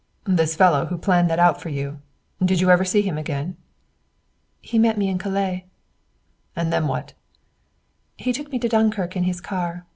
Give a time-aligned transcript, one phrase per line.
[0.25, 1.99] "This fellow who planned that for you
[2.43, 3.55] did you ever see him again?"
[4.59, 5.67] "He met me in Calais."
[6.55, 7.13] "And then what?"
[8.17, 9.85] "He took me to Dunkirk in his car.